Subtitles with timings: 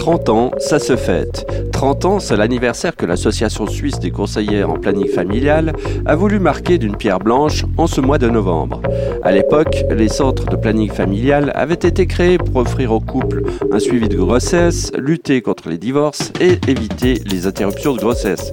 [0.00, 1.46] 30 ans, ça se fête.
[1.74, 5.74] 30 ans, c'est l'anniversaire que l'Association suisse des conseillères en planning familial
[6.06, 8.80] a voulu marquer d'une pierre blanche en ce mois de novembre.
[9.22, 13.78] À l'époque, les centres de planning familial avaient été créés pour offrir aux couples un
[13.78, 18.52] suivi de grossesse, lutter contre les divorces et éviter les interruptions de grossesse.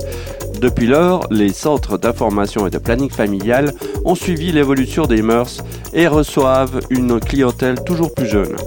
[0.60, 3.72] Depuis lors, les centres d'information et de planning familial
[4.04, 8.58] ont suivi l'évolution des mœurs et reçoivent une clientèle toujours plus jeune.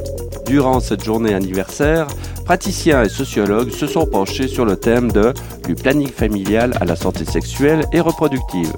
[0.50, 2.08] Durant cette journée anniversaire,
[2.44, 5.32] praticiens et sociologues se sont penchés sur le thème de
[5.64, 8.74] du planning familial à la santé sexuelle et reproductive.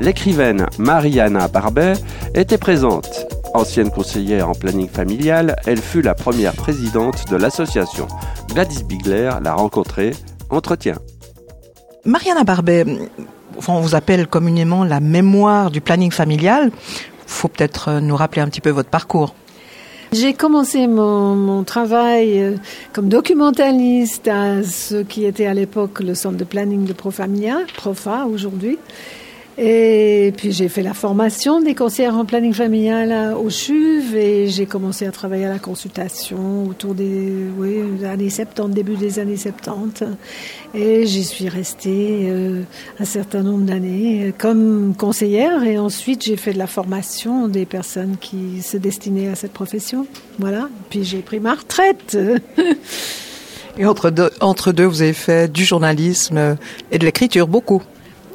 [0.00, 1.94] L'écrivaine Mariana Barbet
[2.34, 3.26] était présente.
[3.54, 8.06] Ancienne conseillère en planning familial, elle fut la première présidente de l'association.
[8.52, 10.10] Gladys Bigler l'a rencontrée.
[10.50, 10.96] Entretien.
[12.04, 12.84] Mariana Barbet,
[13.66, 16.70] on vous appelle communément la mémoire du planning familial.
[17.26, 19.34] Faut peut-être nous rappeler un petit peu votre parcours.
[20.10, 22.56] J'ai commencé mon, mon, travail euh,
[22.94, 28.24] comme documentaliste à ce qui était à l'époque le centre de planning de Profamia, Profa
[28.24, 28.78] aujourd'hui.
[29.60, 34.66] Et puis j'ai fait la formation des conseillères en planning familial au CHUV et j'ai
[34.66, 37.48] commencé à travailler à la consultation autour des
[38.04, 40.04] années 70, début des années 70.
[40.74, 42.62] Et j'y suis restée euh,
[43.00, 48.16] un certain nombre d'années comme conseillère et ensuite j'ai fait de la formation des personnes
[48.20, 50.06] qui se destinaient à cette profession.
[50.38, 50.68] Voilà.
[50.88, 52.16] Puis j'ai pris ma retraite.
[53.76, 54.10] et entre
[54.70, 56.56] deux, vous avez fait du journalisme
[56.92, 57.82] et de l'écriture beaucoup.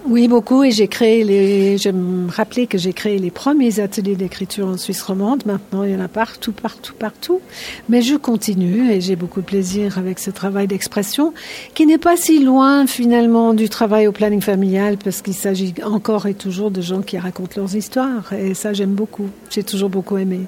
[0.05, 0.63] Oui, beaucoup.
[0.63, 1.77] Et j'ai créé les.
[1.77, 5.45] Je me rappelais que j'ai créé les premiers ateliers d'écriture en Suisse romande.
[5.45, 7.39] Maintenant, il y en a partout, partout, partout.
[7.87, 11.33] Mais je continue et j'ai beaucoup de plaisir avec ce travail d'expression
[11.73, 16.25] qui n'est pas si loin finalement du travail au planning familial parce qu'il s'agit encore
[16.25, 18.33] et toujours de gens qui racontent leurs histoires.
[18.33, 19.29] Et ça, j'aime beaucoup.
[19.49, 20.41] J'ai toujours beaucoup aimé.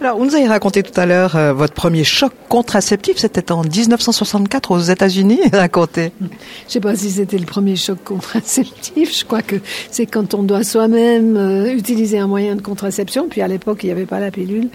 [0.00, 3.62] Alors, vous nous avez raconté tout à l'heure euh, votre premier choc contraceptif, c'était en
[3.62, 6.12] 1964 aux États-Unis, raconté.
[6.20, 9.56] Je sais pas si c'était le premier choc contraceptif, je crois que
[9.90, 13.86] c'est quand on doit soi-même euh, utiliser un moyen de contraception, puis à l'époque, il
[13.86, 14.68] n'y avait pas la pilule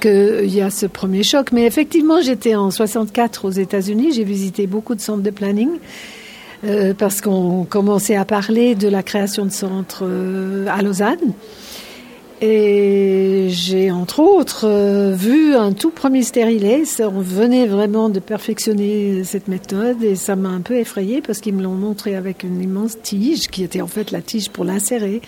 [0.00, 1.52] qu'il y a ce premier choc.
[1.52, 5.68] Mais effectivement, j'étais en 64 aux États-Unis, j'ai visité beaucoup de centres de planning.
[6.64, 11.18] Euh, parce qu'on commençait à parler de la création de centres euh, à Lausanne.
[12.40, 13.31] Et
[13.62, 16.82] j'ai entre autres euh, vu un tout premier stérilet.
[17.00, 21.54] On venait vraiment de perfectionner cette méthode et ça m'a un peu effrayée parce qu'ils
[21.54, 25.22] me l'ont montré avec une immense tige qui était en fait la tige pour l'insérer.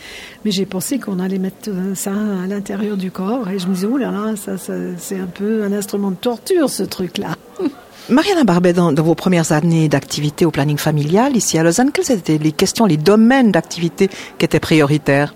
[0.45, 3.75] Mais j'ai pensé qu'on allait mettre euh, ça à l'intérieur du corps et je me
[3.75, 7.37] disais, oh là là, ça, c'est un peu un instrument de torture ce truc-là.
[8.09, 12.11] Mariana Barbet, dans, dans, vos premières années d'activité au planning familial ici à Lausanne, quelles
[12.11, 15.34] étaient les questions, les domaines d'activité qui étaient prioritaires?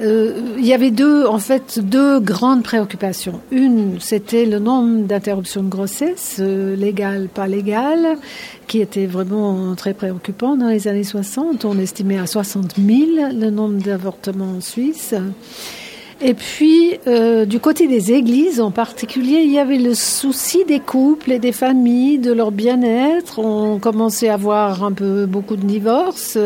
[0.00, 3.40] Euh, il y avait deux, en fait, deux grandes préoccupations.
[3.50, 8.16] Une, c'était le nombre d'interruptions de grossesse, euh, légales, pas légales,
[8.68, 11.64] qui était vraiment très préoccupant dans les années 60.
[11.64, 12.88] On estimait à 60 000
[13.32, 15.14] le nombre d'avortements en Suisse.
[16.20, 20.80] Et puis, euh, du côté des églises en particulier, il y avait le souci des
[20.80, 23.38] couples et des familles, de leur bien-être.
[23.38, 26.36] On commençait à voir un peu beaucoup de divorces.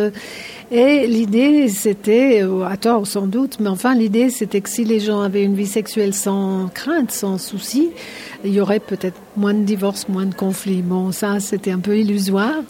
[0.75, 5.01] Et l'idée, c'était, euh, à tort sans doute, mais enfin l'idée, c'était que si les
[5.01, 7.91] gens avaient une vie sexuelle sans crainte, sans souci,
[8.43, 10.81] il y aurait peut-être moins de divorces, moins de conflits.
[10.81, 12.63] Bon, ça, c'était un peu illusoire,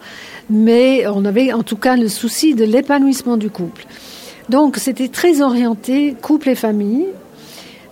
[0.51, 3.87] mais on avait en tout cas le souci de l'épanouissement du couple.
[4.49, 7.07] Donc, c'était très orienté couple et famille.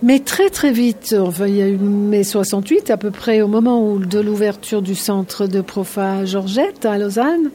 [0.03, 3.47] Mais très très vite, enfin il y a eu mai 68 à peu près au
[3.47, 7.51] moment de l'ouverture du centre de Profa Georgette à Lausanne,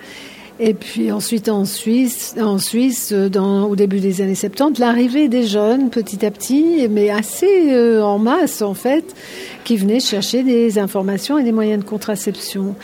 [0.59, 5.47] et puis ensuite en Suisse, en Suisse dans, au début des années 70, l'arrivée des
[5.47, 9.15] jeunes petit à petit, mais assez euh, en masse en fait,
[9.65, 12.75] qui venaient chercher des informations et des moyens de contraception.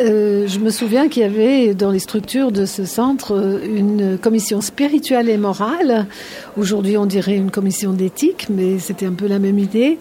[0.00, 4.60] Euh, je me souviens qu'il y avait dans les structures de ce centre une commission
[4.60, 6.06] spirituelle et morale.
[6.56, 9.98] Aujourd'hui on dirait une commission d'éthique, mais c'était un peu la même idée.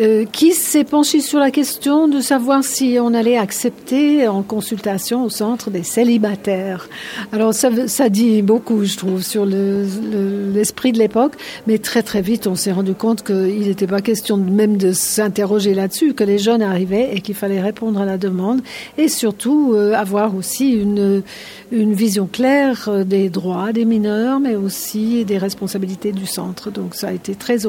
[0.00, 5.24] Euh, qui s'est penché sur la question de savoir si on allait accepter en consultation
[5.24, 6.88] au centre des célibataires.
[7.32, 11.32] Alors ça, ça dit beaucoup, je trouve, sur l'esprit le, de l'époque,
[11.66, 15.74] mais très très vite on s'est rendu compte qu'il n'était pas question même de s'interroger
[15.74, 18.60] là-dessus, que les jeunes arrivaient et qu'il fallait répondre à la demande
[18.98, 21.24] et surtout euh, avoir aussi une,
[21.72, 26.70] une vision claire euh, des droits des mineurs, mais aussi des responsabilités du centre.
[26.70, 27.66] Donc ça a été très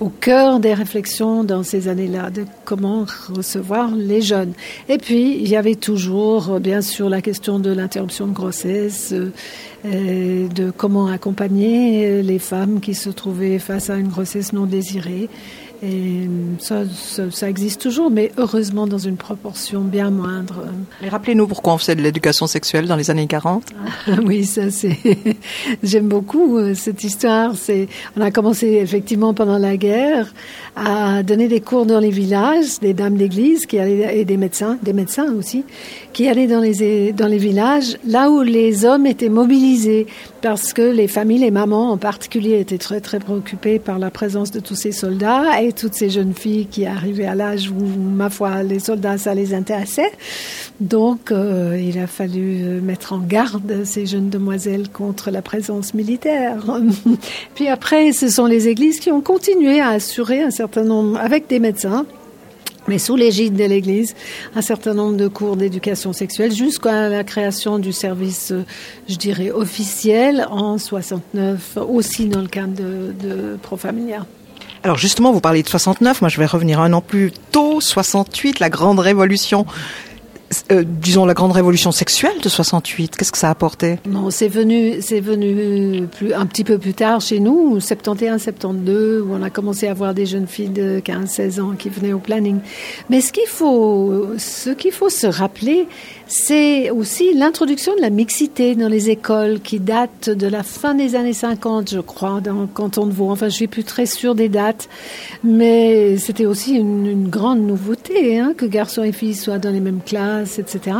[0.00, 4.52] au, cœur des réflexions dans ces années-là de comment recevoir les jeunes.
[4.88, 9.14] Et puis, il y avait toujours, bien sûr, la question de l'interruption de grossesse,
[9.84, 15.28] euh, de comment accompagner les femmes qui se trouvaient face à une grossesse non désirée.
[15.82, 16.28] Et
[16.60, 16.82] ça,
[17.30, 20.64] ça, existe toujours, mais heureusement dans une proportion bien moindre.
[21.02, 23.64] Et rappelez-nous pourquoi on faisait de l'éducation sexuelle dans les années 40.
[24.24, 24.96] oui, ça c'est.
[25.82, 27.56] J'aime beaucoup euh, cette histoire.
[27.56, 30.32] C'est, on a commencé effectivement pendant la guerre
[30.76, 34.78] à donner des cours dans les villages, des dames d'église qui allaient et des médecins,
[34.82, 35.64] des médecins aussi,
[36.12, 40.06] qui allaient dans les dans les villages, là où les hommes étaient mobilisés,
[40.40, 44.50] parce que les familles, les mamans en particulier, étaient très très préoccupées par la présence
[44.50, 48.30] de tous ces soldats et toutes ces jeunes filles qui arrivaient à l'âge où, ma
[48.30, 50.12] foi, les soldats ça les intéressait.
[50.80, 55.94] Donc, euh, il a fallu euh, mettre en garde ces jeunes demoiselles contre la présence
[55.94, 56.64] militaire.
[57.54, 61.48] Puis après, ce sont les églises qui ont continué à assurer un certain nombre, avec
[61.48, 62.06] des médecins,
[62.86, 64.14] mais sous l'égide de l'Église,
[64.54, 68.64] un certain nombre de cours d'éducation sexuelle jusqu'à la création du service, euh,
[69.08, 74.26] je dirais, officiel en 69, aussi dans le cadre de, de Profamilia.
[74.84, 78.60] Alors justement, vous parlez de 69, moi je vais revenir un an plus tôt, 68,
[78.60, 79.66] la grande révolution
[80.70, 83.98] euh, disons, la grande révolution sexuelle de 68 Qu'est-ce que ça a apporté?
[84.06, 89.22] Non, c'est venu, c'est venu plus, un petit peu plus tard chez nous, 71, 72,
[89.22, 92.12] où on a commencé à voir des jeunes filles de 15, 16 ans qui venaient
[92.12, 92.58] au planning.
[93.10, 95.88] Mais ce qu'il faut, ce qu'il faut se rappeler,
[96.26, 101.16] c'est aussi l'introduction de la mixité dans les écoles qui date de la fin des
[101.16, 103.30] années 50, je crois, dans le canton de Vaud.
[103.30, 104.88] Enfin, je suis plus très sûre des dates,
[105.42, 110.00] mais c'était aussi une, grande nouveauté hein, que garçons et filles soient dans les mêmes
[110.04, 110.96] classes, etc.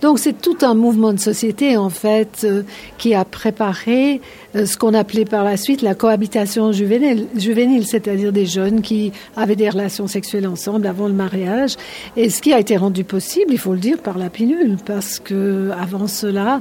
[0.00, 2.62] Donc c'est tout un mouvement de société en fait euh,
[2.98, 4.20] qui a préparé
[4.54, 9.56] ce qu'on appelait par la suite la cohabitation juvénile, juvénile c'est-à-dire des jeunes qui avaient
[9.56, 11.76] des relations sexuelles ensemble avant le mariage,
[12.16, 15.18] et ce qui a été rendu possible, il faut le dire, par la pilule, parce
[15.18, 16.60] que avant cela,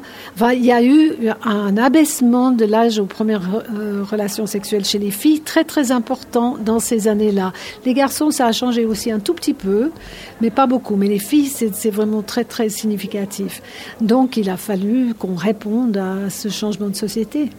[0.54, 5.12] il y a eu un abaissement de l'âge aux premières euh, relations sexuelles chez les
[5.12, 7.54] filles très très important dans ces années-là.
[7.86, 9.92] Les garçons, ça a changé aussi un tout petit peu,
[10.42, 10.96] mais pas beaucoup.
[10.96, 13.62] Mais les filles, c'est vraiment très très significatif.
[14.02, 17.50] Donc, il a fallu qu'on réponde à ce changement de société.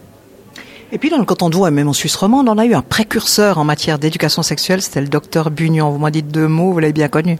[0.93, 2.83] Et puis dans le canton de Vaud même en Suisse romande, on a eu un
[2.83, 5.89] précurseur en matière d'éducation sexuelle, c'était le docteur Bugnon.
[5.89, 7.39] Vous m'en dites deux mots, vous l'avez bien connu.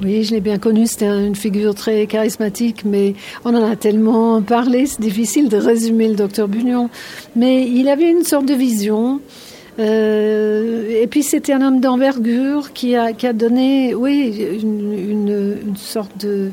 [0.00, 0.86] Oui, je l'ai bien connu.
[0.86, 3.14] C'était une figure très charismatique, mais
[3.44, 6.88] on en a tellement parlé, c'est difficile de résumer le docteur Bugnon.
[7.34, 9.20] Mais il avait une sorte de vision.
[9.80, 15.76] Euh, et puis c'était un homme d'envergure qui a, qui a donné, oui, une, une
[15.76, 16.52] sorte de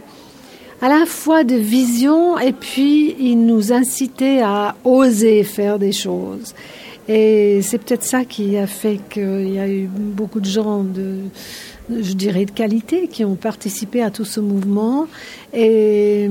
[0.82, 6.54] à la fois de vision et puis il nous incitait à oser faire des choses.
[7.08, 11.20] Et c'est peut-être ça qui a fait qu'il y a eu beaucoup de gens de,
[11.90, 15.06] je dirais, de qualité qui ont participé à tout ce mouvement
[15.54, 16.28] et,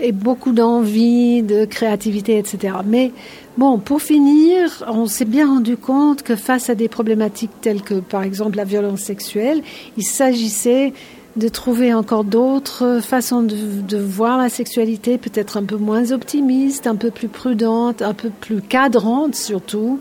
[0.00, 2.74] et beaucoup d'envie, de créativité, etc.
[2.86, 3.10] Mais
[3.56, 7.94] bon, pour finir, on s'est bien rendu compte que face à des problématiques telles que,
[7.94, 9.62] par exemple, la violence sexuelle,
[9.96, 10.92] il s'agissait
[11.38, 16.96] de trouver encore d'autres façons de, voir la sexualité, peut-être un peu moins optimiste, un
[16.96, 20.00] peu plus prudente, un peu plus cadrante surtout,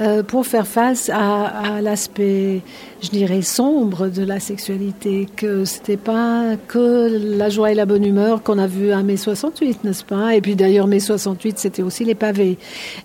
[0.00, 2.60] euh, pour faire face à, l'aspect,
[3.00, 8.04] je dirais, sombre de la sexualité, que c'était pas que la joie et la bonne
[8.04, 10.34] humeur qu'on a vu à mai 68, n'est-ce pas?
[10.34, 12.58] Et puis d'ailleurs, mai 68, c'était aussi les pavés.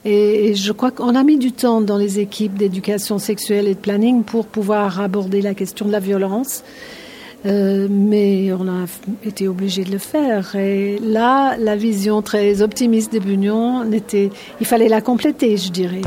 [0.03, 3.75] Et, et je crois qu'on a mis du temps dans les équipes d'éducation sexuelle et
[3.75, 6.63] de planning pour pouvoir aborder la question de la violence.
[7.45, 8.85] Euh, mais on a
[9.25, 10.55] été obligé de le faire.
[10.55, 13.83] Et là, la vision très optimiste des Bugnons,
[14.59, 16.01] il fallait la compléter, je dirais.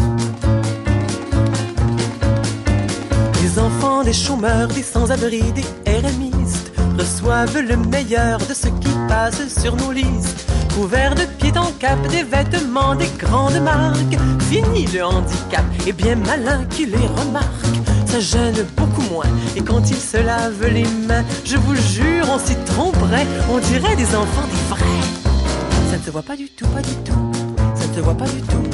[3.42, 9.60] Les enfants des chômeurs, des sans-abri, des RMistes reçoivent le meilleur de ce qui passe
[9.60, 10.46] sur nos listes.
[10.74, 14.18] Couverts de pied en cap, des vêtements, des grandes marques.
[14.50, 19.26] Fini le handicap, et bien malin qui les remarque ça gêne beaucoup moins.
[19.56, 23.26] Et quand ils se lavent les mains, je vous jure, on s'y tromperait.
[23.50, 25.90] On dirait des enfants des vrais.
[25.90, 27.32] Ça ne se voit pas du tout, pas du tout.
[27.74, 28.64] Ça ne se voit pas du tout.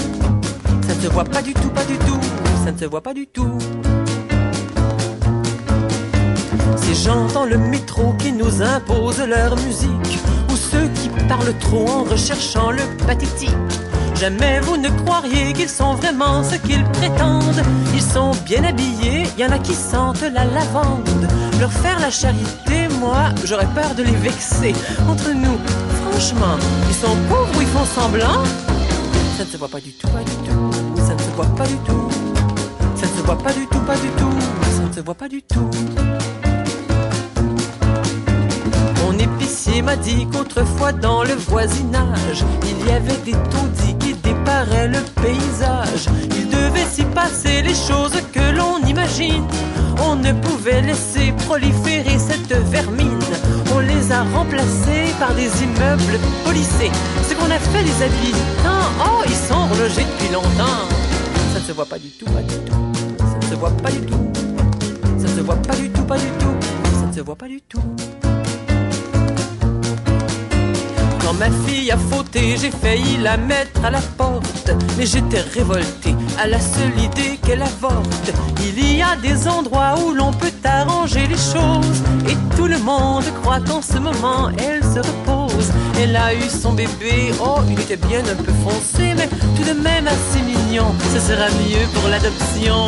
[0.86, 2.20] Ça ne voit pas du tout, pas du tout.
[2.64, 3.58] Ça ne se voit pas du tout.
[6.76, 10.18] Ces gens dans le métro qui nous imposent leur musique,
[10.50, 13.50] ou ceux qui parlent trop en recherchant le pathétique
[14.20, 17.62] Jamais vous ne croiriez qu'ils sont vraiment ce qu'ils prétendent.
[17.94, 21.26] Ils sont bien habillés, y en a qui sentent la lavande.
[21.58, 24.74] Leur faire la charité, moi, j'aurais peur de les vexer.
[25.08, 25.56] Entre nous,
[26.02, 26.58] franchement,
[26.90, 28.44] ils sont pauvres ou ils font semblant?
[29.38, 30.70] Ça ne se voit pas du tout, pas du tout.
[30.98, 32.08] Ça ne se voit pas du tout.
[32.96, 34.38] Ça ne se voit pas du tout, pas du tout.
[34.76, 35.70] Ça ne se voit pas du tout.
[39.02, 43.96] Mon épicier m'a dit qu'autrefois dans le voisinage, il y avait des taudis
[44.64, 46.08] le paysage.
[46.36, 49.44] Il devait s'y passer les choses que l'on imagine.
[50.02, 53.18] On ne pouvait laisser proliférer cette vermine.
[53.74, 56.90] On les a remplacés par des immeubles polissés.
[57.28, 60.88] Ce qu'on a fait les habitants, oh, ils sont relogés depuis longtemps.
[61.54, 62.92] Ça ne se voit pas du tout, pas du tout.
[63.18, 64.32] Ça ne se voit pas du tout.
[65.18, 66.56] Ça ne se voit pas du tout, pas du tout.
[67.00, 67.82] Ça ne se voit pas du tout.
[71.38, 74.72] Ma fille a fauté, j'ai failli la mettre à la porte.
[74.98, 78.32] Mais j'étais révolté à la seule idée qu'elle avorte.
[78.62, 82.02] Il y a des endroits où l'on peut arranger les choses.
[82.28, 85.70] Et tout le monde croit qu'en ce moment, elle se repose.
[85.98, 89.80] Elle a eu son bébé, oh, il était bien un peu foncé, mais tout de
[89.80, 90.92] même assez mignon.
[91.14, 92.86] Ce sera mieux pour l'adoption.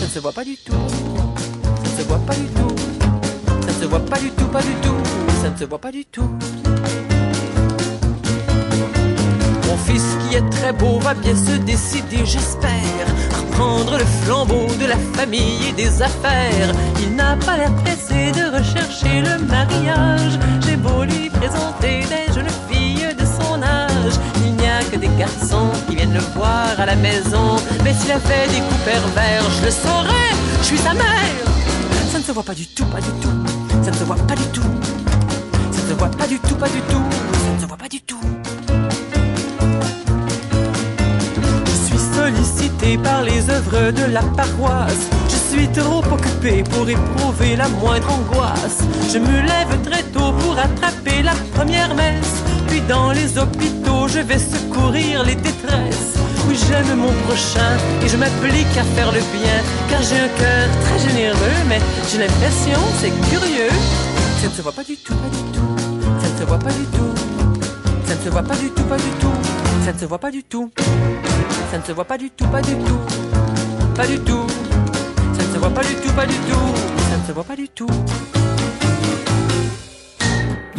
[0.00, 0.72] Ça ne se voit pas du tout.
[1.84, 2.74] Ça ne se voit pas du tout.
[3.60, 4.96] Ça ne se voit pas du tout, pas du tout.
[5.42, 6.30] Ça ne se voit pas du tout.
[9.86, 14.96] Fils qui est très beau va bien se décider, j'espère, reprendre le flambeau de la
[15.14, 16.72] famille et des affaires.
[17.00, 20.38] Il n'a pas l'air pressé de rechercher le mariage.
[20.64, 24.14] J'ai beau lui présenter des jeunes filles de son âge.
[24.44, 27.56] Il n'y a que des garçons qui viennent le voir à la maison.
[27.84, 31.44] Mais s'il avait des coups pervers, je le saurais, je suis sa mère.
[32.10, 33.32] Ça ne se voit pas du tout, pas du tout.
[33.82, 34.70] Ça ne se voit pas du tout.
[35.72, 37.04] Ça ne se voit pas du tout, pas du tout.
[37.10, 38.31] Ça ne se voit pas du tout.
[42.98, 45.08] Par les œuvres de la paroisse.
[45.28, 48.80] Je suis trop occupé pour éprouver la moindre angoisse.
[49.12, 52.42] Je me lève très tôt pour attraper la première messe.
[52.68, 56.16] Puis dans les hôpitaux, je vais secourir les détresses.
[56.48, 57.72] Oui, j'aime mon prochain
[58.04, 59.58] et je m'applique à faire le bien.
[59.88, 61.80] Car j'ai un cœur très généreux, mais
[62.10, 63.74] j'ai l'impression, c'est curieux.
[64.40, 65.76] Ça ne se voit pas du tout, pas du tout.
[66.20, 67.14] Ça ne se voit pas du tout.
[68.06, 69.32] Ça ne se voit pas du tout, pas du tout.
[69.84, 70.70] Ça ne se voit pas du tout.
[71.70, 72.98] Ça ne se voit pas du tout, pas du tout.
[73.94, 74.46] Pas du tout.
[75.34, 76.74] Ça ne se voit pas du tout, pas du tout.
[77.10, 77.86] Ça ne se voit pas du tout.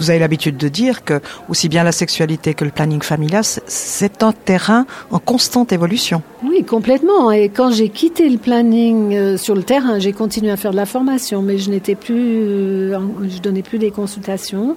[0.04, 4.22] Vous avez l'habitude de dire que aussi bien la sexualité que le planning familial, c'est
[4.22, 6.22] un terrain en constante évolution.
[6.44, 7.32] Oui, complètement.
[7.32, 10.76] Et quand j'ai quitté le planning euh, sur le terrain, j'ai continué à faire de
[10.76, 13.00] la formation, mais je n'étais plus, euh,
[13.30, 14.76] je donnais plus des consultations.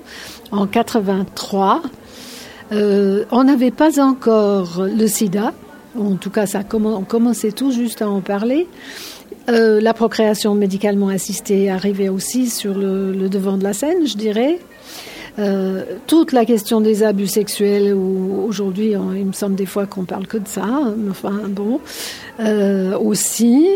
[0.52, 1.82] En 83,
[2.70, 5.52] euh, on n'avait pas encore le SIDA.
[5.98, 8.66] En tout cas, on commençait tout juste à en parler.
[9.48, 14.58] Euh, la procréation médicalement assistée arrivait aussi sur le, devant de la scène, je dirais.
[15.38, 20.04] Euh, toute la question des abus sexuels, où aujourd'hui, il me semble des fois qu'on
[20.04, 20.66] parle que de ça,
[21.10, 21.80] enfin bon,
[22.40, 23.68] euh, aussi.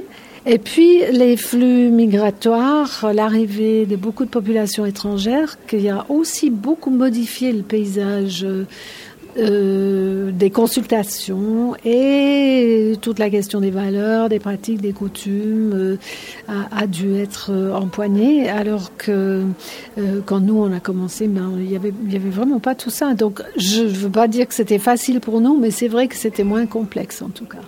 [0.47, 6.91] Et puis les flux migratoires, l'arrivée de beaucoup de populations étrangères, qui a aussi beaucoup
[6.91, 8.47] modifié le paysage
[9.41, 15.97] euh, des consultations et toute la question des valeurs, des pratiques, des coutumes euh,
[16.49, 19.45] a, a, dû être euh, empoignée, alors que
[19.99, 22.75] euh, quand nous on a commencé, ben, il y avait, il y avait vraiment pas
[22.75, 23.15] tout ça.
[23.15, 26.45] Donc je veux pas dire que c'était facile pour nous, mais c'est vrai que c'était
[26.45, 27.59] moins complexe en tout cas.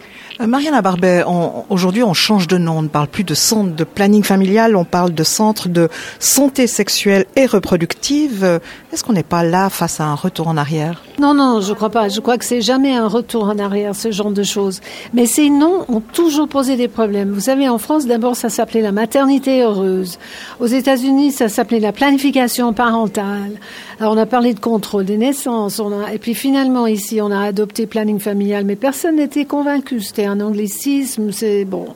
[0.46, 1.24] Mariana Barbet,
[1.68, 4.84] aujourd'hui on change de nom, on ne parle plus de centre de planning familial, on
[4.84, 5.88] parle de centre de
[6.18, 8.60] santé sexuelle et reproductive.
[8.92, 11.02] Est-ce qu'on n'est pas là face à un retour en arrière?
[11.20, 12.08] Non, non, je crois pas.
[12.08, 14.80] Je crois que c'est jamais un retour en arrière, ce genre de choses.
[15.14, 17.30] Mais ces noms ont toujours posé des problèmes.
[17.30, 20.18] Vous savez, en France, d'abord, ça s'appelait la maternité heureuse.
[20.60, 23.52] Aux États-Unis, ça s'appelait la planification parentale.
[24.00, 25.80] Alors, on a parlé de contrôle des naissances,
[26.12, 30.00] et puis finalement, ici, on a adopté planning familial, mais personne n'était convaincu.
[30.00, 31.86] C'était un anglicisme, c'est bon.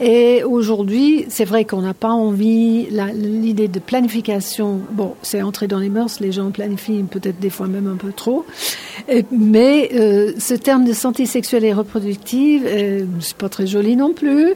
[0.00, 5.78] Et aujourd'hui, c'est vrai qu'on n'a pas envie, l'idée de planification, bon, c'est entré dans
[5.78, 8.44] les mœurs, les gens planifient peut-être des fois même un peu trop,
[9.30, 14.12] mais euh, ce terme de santé sexuelle et reproductive, euh, c'est pas très joli non
[14.12, 14.54] plus.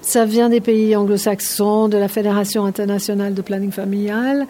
[0.00, 4.46] Ça vient des pays anglo-saxons, de la Fédération internationale de planning familial.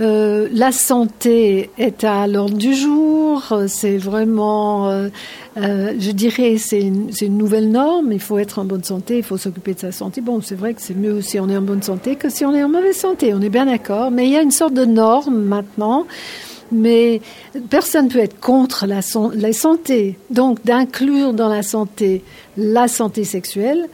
[0.00, 3.54] Euh, la santé est à l'ordre du jour.
[3.66, 8.12] C'est vraiment, euh, je dirais, c'est une, une, nouvelle norme.
[8.12, 10.20] Il faut être en bonne santé, il faut s'occuper de sa santé.
[10.20, 12.54] Bon, c'est vrai que c'est mieux si on est en bonne santé que si on
[12.54, 13.34] est en mauvaise santé.
[13.34, 14.10] On est bien d'accord.
[14.10, 16.06] Mais il y a une sorte de norme maintenant.
[16.70, 17.20] Mais
[17.68, 20.18] personne ne peut être contre la, santé.
[20.30, 22.22] Donc, d'inclure dans la santé
[22.56, 23.88] la santé sexuelle,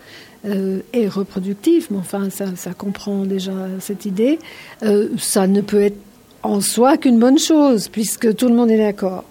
[0.44, 4.38] euh, et reproductive, mais enfin ça, ça comprend déjà cette idée,
[4.84, 5.98] euh, ça ne peut être
[6.44, 9.24] en soi qu'une bonne chose, puisque tout le monde est d'accord.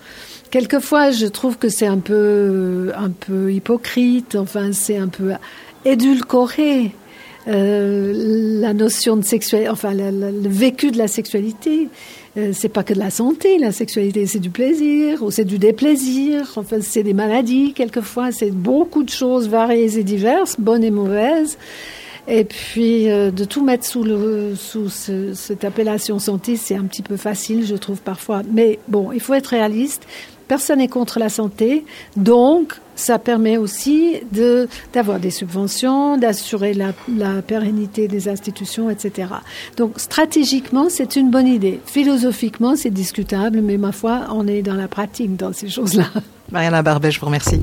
[0.52, 5.32] Quelquefois, je trouve que c'est un peu, un peu hypocrite, enfin c'est un peu
[5.86, 6.91] édulcoré.
[7.48, 11.88] euh, la notion de sexualité, enfin le vécu de la sexualité.
[12.38, 15.57] Euh, c'est pas que de la santé, la sexualité, c'est du plaisir ou c'est du
[15.57, 16.53] déplaisir.
[16.57, 21.57] Enfin, c'est des maladies quelquefois, c'est beaucoup de choses variées et diverses, bonnes et mauvaises.
[22.27, 27.01] Et puis euh, de tout mettre sous, le, sous cette appellation santé, c'est un petit
[27.01, 28.41] peu facile, je trouve parfois.
[28.51, 30.03] Mais bon, il faut être réaliste.
[30.48, 31.86] Personne n'est contre la santé,
[32.16, 34.16] donc ça permet aussi
[34.94, 39.30] d'avoir des subventions, d'assurer la, la, pérennité des institutions, etc.
[39.77, 41.80] Donc stratégiquement, c'est une bonne idée.
[41.86, 46.06] Philosophiquement, c'est discutable, mais ma foi, on est dans la pratique dans ces choses-là.
[46.51, 47.62] Mariana Barbet, je vous remercie.